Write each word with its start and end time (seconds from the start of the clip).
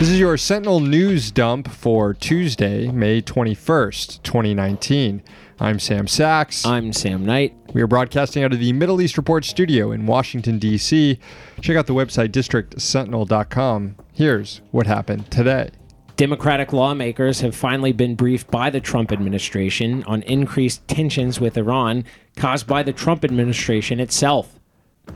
This 0.00 0.08
is 0.08 0.18
your 0.18 0.38
Sentinel 0.38 0.80
News 0.80 1.30
Dump 1.30 1.68
for 1.68 2.14
Tuesday, 2.14 2.90
May 2.90 3.20
21st, 3.20 4.22
2019. 4.22 5.22
I'm 5.58 5.78
Sam 5.78 6.06
Sacks. 6.06 6.64
I'm 6.64 6.94
Sam 6.94 7.26
Knight. 7.26 7.54
We 7.74 7.82
are 7.82 7.86
broadcasting 7.86 8.42
out 8.42 8.54
of 8.54 8.60
the 8.60 8.72
Middle 8.72 9.02
East 9.02 9.18
Report 9.18 9.44
studio 9.44 9.92
in 9.92 10.06
Washington, 10.06 10.58
D.C. 10.58 11.18
Check 11.60 11.76
out 11.76 11.86
the 11.86 11.92
website 11.92 12.28
districtsentinel.com. 12.28 13.96
Here's 14.14 14.62
what 14.70 14.86
happened 14.86 15.30
today. 15.30 15.68
Democratic 16.16 16.72
lawmakers 16.72 17.42
have 17.42 17.54
finally 17.54 17.92
been 17.92 18.14
briefed 18.14 18.50
by 18.50 18.70
the 18.70 18.80
Trump 18.80 19.12
administration 19.12 20.02
on 20.04 20.22
increased 20.22 20.88
tensions 20.88 21.40
with 21.40 21.58
Iran 21.58 22.06
caused 22.36 22.66
by 22.66 22.82
the 22.82 22.94
Trump 22.94 23.22
administration 23.22 24.00
itself. 24.00 24.59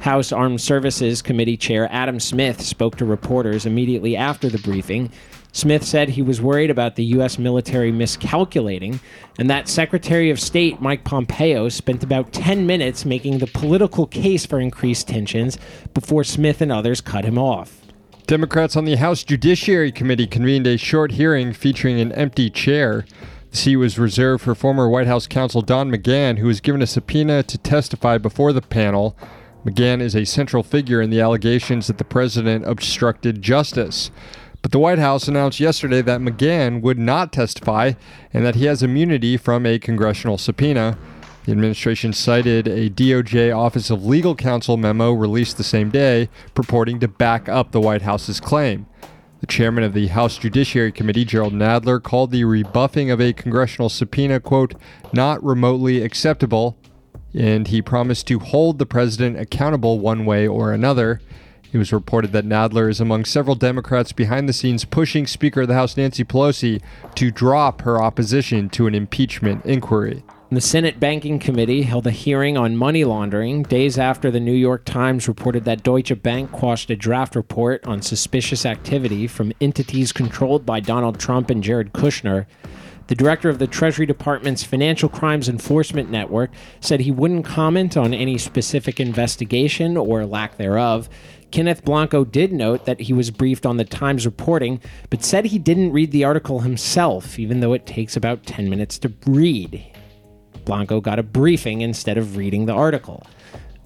House 0.00 0.32
Armed 0.32 0.60
Services 0.60 1.22
Committee 1.22 1.56
Chair 1.56 1.88
Adam 1.90 2.20
Smith 2.20 2.60
spoke 2.60 2.96
to 2.96 3.04
reporters 3.04 3.64
immediately 3.64 4.16
after 4.16 4.48
the 4.48 4.58
briefing. 4.58 5.10
Smith 5.52 5.84
said 5.84 6.08
he 6.08 6.20
was 6.20 6.42
worried 6.42 6.70
about 6.70 6.96
the 6.96 7.04
U.S. 7.04 7.38
military 7.38 7.92
miscalculating 7.92 8.98
and 9.38 9.48
that 9.48 9.68
Secretary 9.68 10.28
of 10.30 10.40
State 10.40 10.80
Mike 10.80 11.04
Pompeo 11.04 11.68
spent 11.68 12.02
about 12.02 12.32
10 12.32 12.66
minutes 12.66 13.04
making 13.04 13.38
the 13.38 13.46
political 13.46 14.06
case 14.06 14.44
for 14.44 14.60
increased 14.60 15.06
tensions 15.06 15.58
before 15.94 16.24
Smith 16.24 16.60
and 16.60 16.72
others 16.72 17.00
cut 17.00 17.24
him 17.24 17.38
off. 17.38 17.80
Democrats 18.26 18.74
on 18.74 18.84
the 18.84 18.96
House 18.96 19.22
Judiciary 19.22 19.92
Committee 19.92 20.26
convened 20.26 20.66
a 20.66 20.76
short 20.76 21.12
hearing 21.12 21.52
featuring 21.52 22.00
an 22.00 22.10
empty 22.12 22.50
chair. 22.50 23.04
The 23.50 23.56
seat 23.56 23.76
was 23.76 23.98
reserved 23.98 24.42
for 24.42 24.54
former 24.54 24.88
White 24.88 25.06
House 25.06 25.26
counsel 25.26 25.62
Don 25.62 25.88
McGahn, 25.90 26.38
who 26.38 26.48
was 26.48 26.60
given 26.60 26.82
a 26.82 26.86
subpoena 26.86 27.42
to 27.44 27.58
testify 27.58 28.18
before 28.18 28.52
the 28.52 28.62
panel. 28.62 29.16
McGahn 29.64 30.02
is 30.02 30.14
a 30.14 30.26
central 30.26 30.62
figure 30.62 31.00
in 31.00 31.08
the 31.08 31.22
allegations 31.22 31.86
that 31.86 31.96
the 31.96 32.04
president 32.04 32.66
obstructed 32.66 33.40
justice. 33.40 34.10
But 34.60 34.72
the 34.72 34.78
White 34.78 34.98
House 34.98 35.26
announced 35.26 35.58
yesterday 35.58 36.02
that 36.02 36.20
McGahn 36.20 36.82
would 36.82 36.98
not 36.98 37.32
testify 37.32 37.92
and 38.32 38.44
that 38.44 38.56
he 38.56 38.66
has 38.66 38.82
immunity 38.82 39.38
from 39.38 39.64
a 39.64 39.78
congressional 39.78 40.36
subpoena. 40.36 40.98
The 41.46 41.52
administration 41.52 42.12
cited 42.12 42.68
a 42.68 42.90
DOJ 42.90 43.56
Office 43.56 43.88
of 43.88 44.04
Legal 44.04 44.34
Counsel 44.34 44.76
memo 44.76 45.12
released 45.12 45.56
the 45.56 45.64
same 45.64 45.90
day 45.90 46.28
purporting 46.54 47.00
to 47.00 47.08
back 47.08 47.48
up 47.48 47.72
the 47.72 47.80
White 47.80 48.02
House's 48.02 48.40
claim. 48.40 48.86
The 49.40 49.46
chairman 49.46 49.84
of 49.84 49.94
the 49.94 50.08
House 50.08 50.38
Judiciary 50.38 50.92
Committee, 50.92 51.24
Jerrold 51.24 51.52
Nadler, 51.54 52.02
called 52.02 52.30
the 52.30 52.44
rebuffing 52.44 53.10
of 53.10 53.20
a 53.20 53.32
congressional 53.32 53.88
subpoena, 53.88 54.40
quote, 54.40 54.74
not 55.12 55.42
remotely 55.42 56.02
acceptable 56.02 56.78
and 57.34 57.68
he 57.68 57.82
promised 57.82 58.26
to 58.28 58.38
hold 58.38 58.78
the 58.78 58.86
president 58.86 59.38
accountable 59.38 59.98
one 59.98 60.24
way 60.24 60.46
or 60.46 60.72
another. 60.72 61.20
It 61.72 61.78
was 61.78 61.92
reported 61.92 62.30
that 62.32 62.46
Nadler 62.46 62.88
is 62.88 63.00
among 63.00 63.24
several 63.24 63.56
Democrats 63.56 64.12
behind 64.12 64.48
the 64.48 64.52
scenes 64.52 64.84
pushing 64.84 65.26
Speaker 65.26 65.62
of 65.62 65.68
the 65.68 65.74
House 65.74 65.96
Nancy 65.96 66.22
Pelosi 66.22 66.80
to 67.16 67.32
drop 67.32 67.82
her 67.82 68.00
opposition 68.00 68.68
to 68.70 68.86
an 68.86 68.94
impeachment 68.94 69.66
inquiry. 69.66 70.22
The 70.50 70.60
Senate 70.60 71.00
Banking 71.00 71.40
Committee 71.40 71.82
held 71.82 72.06
a 72.06 72.12
hearing 72.12 72.56
on 72.56 72.76
money 72.76 73.02
laundering 73.02 73.64
days 73.64 73.98
after 73.98 74.30
the 74.30 74.38
New 74.38 74.52
York 74.52 74.84
Times 74.84 75.26
reported 75.26 75.64
that 75.64 75.82
Deutsche 75.82 76.22
Bank 76.22 76.52
quashed 76.52 76.90
a 76.90 76.96
draft 76.96 77.34
report 77.34 77.84
on 77.88 78.02
suspicious 78.02 78.64
activity 78.64 79.26
from 79.26 79.52
entities 79.60 80.12
controlled 80.12 80.64
by 80.64 80.78
Donald 80.78 81.18
Trump 81.18 81.50
and 81.50 81.60
Jared 81.60 81.92
Kushner. 81.92 82.46
The 83.06 83.14
director 83.14 83.50
of 83.50 83.58
the 83.58 83.66
Treasury 83.66 84.06
Department's 84.06 84.64
Financial 84.64 85.10
Crimes 85.10 85.48
Enforcement 85.48 86.10
Network 86.10 86.50
said 86.80 87.00
he 87.00 87.10
wouldn't 87.10 87.44
comment 87.44 87.98
on 87.98 88.14
any 88.14 88.38
specific 88.38 88.98
investigation 88.98 89.96
or 89.98 90.24
lack 90.24 90.56
thereof. 90.56 91.10
Kenneth 91.50 91.84
Blanco 91.84 92.24
did 92.24 92.52
note 92.52 92.86
that 92.86 93.00
he 93.00 93.12
was 93.12 93.30
briefed 93.30 93.66
on 93.66 93.76
the 93.76 93.84
Times 93.84 94.24
reporting, 94.24 94.80
but 95.10 95.22
said 95.22 95.44
he 95.44 95.58
didn't 95.58 95.92
read 95.92 96.12
the 96.12 96.24
article 96.24 96.60
himself, 96.60 97.38
even 97.38 97.60
though 97.60 97.74
it 97.74 97.86
takes 97.86 98.16
about 98.16 98.46
10 98.46 98.70
minutes 98.70 98.98
to 99.00 99.12
read. 99.26 99.84
Blanco 100.64 101.00
got 101.00 101.18
a 101.18 101.22
briefing 101.22 101.82
instead 101.82 102.16
of 102.16 102.38
reading 102.38 102.64
the 102.64 102.72
article. 102.72 103.26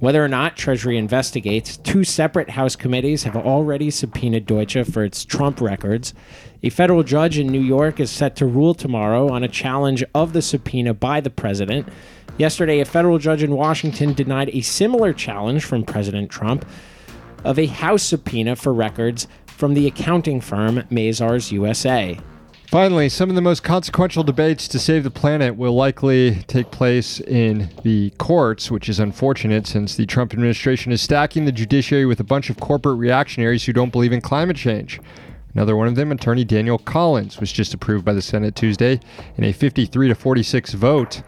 Whether 0.00 0.24
or 0.24 0.28
not 0.28 0.56
Treasury 0.56 0.96
investigates, 0.96 1.76
two 1.76 2.04
separate 2.04 2.50
House 2.50 2.76
committees 2.76 3.24
have 3.24 3.34
already 3.34 3.90
subpoenaed 3.90 4.46
Deutsche 4.46 4.86
for 4.86 5.02
its 5.02 5.24
Trump 5.24 5.60
records. 5.60 6.14
A 6.62 6.70
federal 6.70 7.02
judge 7.02 7.36
in 7.36 7.48
New 7.48 7.60
York 7.60 7.98
is 7.98 8.08
set 8.08 8.36
to 8.36 8.46
rule 8.46 8.74
tomorrow 8.74 9.28
on 9.28 9.42
a 9.42 9.48
challenge 9.48 10.04
of 10.14 10.34
the 10.34 10.42
subpoena 10.42 10.94
by 10.94 11.20
the 11.20 11.30
president. 11.30 11.88
Yesterday, 12.36 12.78
a 12.78 12.84
federal 12.84 13.18
judge 13.18 13.42
in 13.42 13.56
Washington 13.56 14.14
denied 14.14 14.50
a 14.50 14.60
similar 14.60 15.12
challenge 15.12 15.64
from 15.64 15.82
President 15.82 16.30
Trump 16.30 16.64
of 17.44 17.58
a 17.58 17.66
House 17.66 18.04
subpoena 18.04 18.54
for 18.54 18.72
records 18.72 19.26
from 19.46 19.74
the 19.74 19.88
accounting 19.88 20.40
firm 20.40 20.76
Mazars 20.92 21.50
USA. 21.50 22.16
Finally, 22.68 23.08
some 23.08 23.30
of 23.30 23.34
the 23.34 23.40
most 23.40 23.62
consequential 23.62 24.22
debates 24.22 24.68
to 24.68 24.78
save 24.78 25.02
the 25.02 25.10
planet 25.10 25.56
will 25.56 25.72
likely 25.72 26.34
take 26.48 26.70
place 26.70 27.18
in 27.20 27.70
the 27.82 28.10
courts, 28.18 28.70
which 28.70 28.90
is 28.90 29.00
unfortunate 29.00 29.66
since 29.66 29.94
the 29.94 30.04
Trump 30.04 30.34
administration 30.34 30.92
is 30.92 31.00
stacking 31.00 31.46
the 31.46 31.50
judiciary 31.50 32.04
with 32.04 32.20
a 32.20 32.24
bunch 32.24 32.50
of 32.50 32.60
corporate 32.60 32.98
reactionaries 32.98 33.64
who 33.64 33.72
don't 33.72 33.90
believe 33.90 34.12
in 34.12 34.20
climate 34.20 34.58
change. 34.58 35.00
Another 35.54 35.76
one 35.76 35.88
of 35.88 35.94
them, 35.94 36.12
attorney 36.12 36.44
Daniel 36.44 36.76
Collins, 36.76 37.40
was 37.40 37.50
just 37.50 37.72
approved 37.72 38.04
by 38.04 38.12
the 38.12 38.20
Senate 38.20 38.54
Tuesday 38.54 39.00
in 39.38 39.44
a 39.44 39.52
53 39.52 40.08
to 40.08 40.14
46 40.14 40.74
vote. 40.74 41.22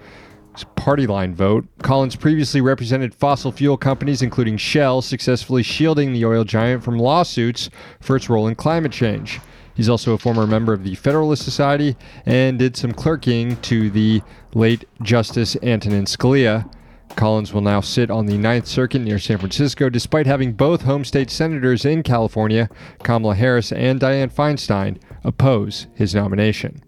Party 0.77 1.07
line 1.07 1.35
vote. 1.35 1.65
Collins 1.83 2.17
previously 2.17 2.61
represented 2.61 3.15
fossil 3.15 3.51
fuel 3.51 3.79
companies, 3.79 4.21
including 4.21 4.59
Shell, 4.59 5.01
successfully 5.01 5.63
shielding 5.63 6.13
the 6.13 6.27
oil 6.27 6.45
giant 6.45 6.85
from 6.85 6.99
lawsuits 6.99 7.71
for 7.99 8.15
its 8.15 8.29
role 8.29 8.47
in 8.47 8.57
climate 8.57 8.93
change. 8.93 9.41
He's 9.81 9.89
also 9.89 10.13
a 10.13 10.19
former 10.19 10.47
member 10.47 10.75
of 10.75 10.85
the 10.85 10.95
Federalist 10.95 11.43
Society 11.43 11.97
and 12.27 12.59
did 12.59 12.77
some 12.77 12.93
clerking 12.93 13.57
to 13.63 13.89
the 13.89 14.21
late 14.53 14.85
Justice 15.01 15.57
Antonin 15.63 16.05
Scalia. 16.05 16.71
Collins 17.17 17.55
will 17.55 17.63
now 17.63 17.81
sit 17.81 18.11
on 18.11 18.27
the 18.27 18.37
Ninth 18.37 18.67
Circuit 18.67 18.99
near 18.99 19.19
San 19.19 19.39
Francisco, 19.39 19.89
despite 19.89 20.27
having 20.27 20.53
both 20.53 20.83
home 20.83 21.03
state 21.03 21.31
senators 21.31 21.87
in 21.87 22.03
California, 22.03 22.69
Kamala 23.03 23.35
Harris 23.35 23.73
and 23.73 23.99
Dianne 23.99 24.31
Feinstein, 24.31 25.01
oppose 25.25 25.87
his 25.95 26.15
nomination. 26.15 26.83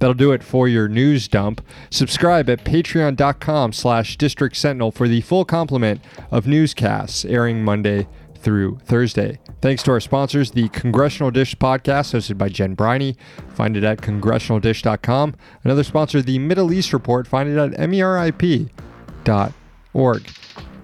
That'll 0.00 0.12
do 0.12 0.32
it 0.32 0.42
for 0.42 0.66
your 0.66 0.88
news 0.88 1.28
dump. 1.28 1.64
Subscribe 1.88 2.50
at 2.50 2.64
patreon.com 2.64 3.72
slash 3.72 4.16
district 4.16 4.56
sentinel 4.56 4.90
for 4.90 5.06
the 5.06 5.20
full 5.20 5.44
complement 5.44 6.00
of 6.32 6.48
newscasts 6.48 7.24
airing 7.24 7.62
Monday 7.62 8.08
through 8.40 8.78
Thursday. 8.84 9.38
Thanks 9.60 9.82
to 9.84 9.90
our 9.92 10.00
sponsors, 10.00 10.52
the 10.52 10.68
Congressional 10.68 11.30
Dish 11.30 11.54
podcast, 11.56 12.14
hosted 12.14 12.38
by 12.38 12.48
Jen 12.48 12.74
Briney. 12.74 13.16
Find 13.54 13.76
it 13.76 13.84
at 13.84 13.98
congressionaldish.com. 13.98 15.34
Another 15.64 15.84
sponsor, 15.84 16.22
the 16.22 16.38
Middle 16.38 16.72
East 16.72 16.92
Report. 16.92 17.26
Find 17.26 17.48
it 17.48 17.58
at 17.58 17.72
merip.org. 17.72 18.70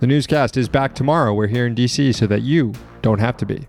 The 0.00 0.06
newscast 0.06 0.56
is 0.56 0.68
back 0.68 0.94
tomorrow. 0.94 1.32
We're 1.32 1.46
here 1.46 1.66
in 1.66 1.74
DC 1.74 2.14
so 2.14 2.26
that 2.26 2.42
you 2.42 2.74
don't 3.02 3.20
have 3.20 3.36
to 3.38 3.46
be. 3.46 3.66